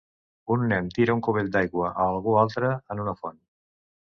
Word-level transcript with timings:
Un 0.55 0.63
nen 0.71 0.87
tira 0.95 1.15
un 1.17 1.21
cubell 1.27 1.51
d'aigua 1.57 1.91
a 1.91 2.07
algú 2.17 2.33
altre 2.45 2.73
en 2.97 3.05
una 3.07 3.17
font. 3.21 3.39